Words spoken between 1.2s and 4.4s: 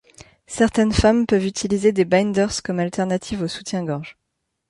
peuvent utiliser des binders comme alternative aux soutiens-gorge.